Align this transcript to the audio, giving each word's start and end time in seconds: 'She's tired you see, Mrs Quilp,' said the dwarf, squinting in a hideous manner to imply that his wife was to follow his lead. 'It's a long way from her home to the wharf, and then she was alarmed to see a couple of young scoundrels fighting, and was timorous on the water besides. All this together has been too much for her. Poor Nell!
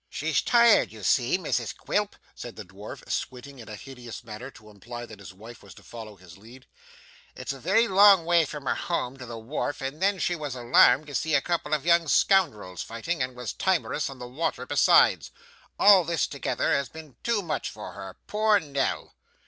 'She's 0.09 0.41
tired 0.41 0.91
you 0.91 1.03
see, 1.03 1.37
Mrs 1.37 1.77
Quilp,' 1.77 2.15
said 2.33 2.55
the 2.55 2.65
dwarf, 2.65 3.07
squinting 3.07 3.59
in 3.59 3.69
a 3.69 3.75
hideous 3.75 4.23
manner 4.23 4.49
to 4.49 4.71
imply 4.71 5.05
that 5.05 5.19
his 5.19 5.31
wife 5.31 5.61
was 5.61 5.75
to 5.75 5.83
follow 5.83 6.15
his 6.15 6.39
lead. 6.39 6.65
'It's 7.35 7.53
a 7.53 7.87
long 7.87 8.25
way 8.25 8.43
from 8.43 8.65
her 8.65 8.73
home 8.73 9.15
to 9.17 9.27
the 9.27 9.37
wharf, 9.37 9.79
and 9.79 10.01
then 10.01 10.17
she 10.17 10.35
was 10.35 10.55
alarmed 10.55 11.05
to 11.05 11.13
see 11.13 11.35
a 11.35 11.39
couple 11.41 11.71
of 11.75 11.85
young 11.85 12.07
scoundrels 12.07 12.81
fighting, 12.81 13.21
and 13.21 13.35
was 13.35 13.53
timorous 13.53 14.09
on 14.09 14.17
the 14.17 14.27
water 14.27 14.65
besides. 14.65 15.29
All 15.77 16.03
this 16.03 16.25
together 16.25 16.73
has 16.73 16.89
been 16.89 17.15
too 17.21 17.43
much 17.43 17.69
for 17.69 17.91
her. 17.93 18.17
Poor 18.25 18.59
Nell! 18.59 19.13